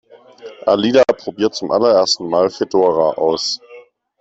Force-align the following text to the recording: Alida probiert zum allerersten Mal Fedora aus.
Alida 0.65 1.03
probiert 1.03 1.53
zum 1.53 1.69
allerersten 1.69 2.27
Mal 2.27 2.49
Fedora 2.49 3.11
aus. 3.19 3.59